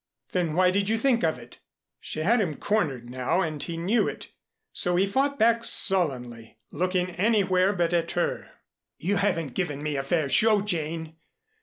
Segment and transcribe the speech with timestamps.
[0.31, 1.59] "Then why did you think of it?"
[1.99, 4.31] She had him cornered now and he knew it,
[4.73, 8.49] so he fought back sullenly, looking anywhere but at her.
[8.97, 11.17] "You haven't given me a fair show, Jane.